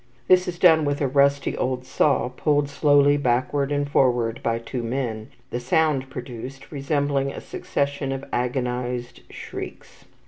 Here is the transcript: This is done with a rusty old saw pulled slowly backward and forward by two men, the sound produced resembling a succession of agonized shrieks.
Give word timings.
This 0.27 0.47
is 0.47 0.57
done 0.57 0.83
with 0.83 0.99
a 0.99 1.07
rusty 1.07 1.55
old 1.55 1.85
saw 1.85 2.27
pulled 2.29 2.67
slowly 2.69 3.17
backward 3.17 3.71
and 3.71 3.87
forward 3.87 4.41
by 4.41 4.57
two 4.57 4.81
men, 4.81 5.29
the 5.51 5.59
sound 5.59 6.09
produced 6.09 6.71
resembling 6.71 7.31
a 7.31 7.39
succession 7.39 8.11
of 8.11 8.25
agonized 8.33 9.21
shrieks. 9.29 10.05